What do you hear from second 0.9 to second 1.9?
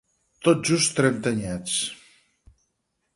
trenta anyets.